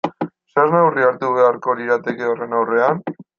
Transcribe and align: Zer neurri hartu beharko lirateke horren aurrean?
Zer 0.53 0.71
neurri 0.75 1.05
hartu 1.09 1.29
beharko 1.35 1.75
lirateke 1.83 2.27
horren 2.31 2.57
aurrean? 2.63 3.05